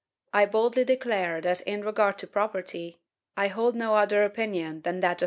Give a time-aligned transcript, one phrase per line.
[0.33, 2.99] I boldly declare that, in regard to property,
[3.37, 5.19] I hold no other opinion than that of M.